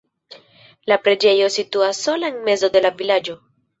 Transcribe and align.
La 0.91 0.95
preĝejo 1.07 1.51
situas 1.57 2.01
sola 2.07 2.33
en 2.33 2.43
mezo 2.49 2.71
de 2.77 2.83
la 2.87 2.93
vilaĝo. 3.03 3.37